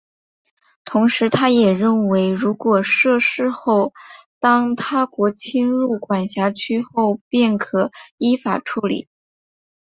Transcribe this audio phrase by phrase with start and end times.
[0.83, 3.93] 同时他也认为如果设市后
[4.39, 9.07] 当他国侵入管辖区后便可依法处理。